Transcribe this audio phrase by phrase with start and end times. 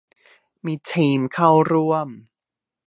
[0.65, 2.07] มีทีมที่เข้าร่วม